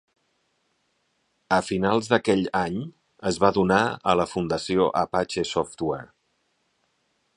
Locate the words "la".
4.21-4.27